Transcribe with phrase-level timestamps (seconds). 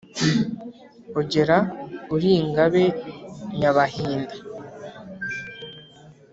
[1.19, 1.57] ogera
[2.15, 2.83] uri ingabe
[3.59, 4.35] nyabahinda!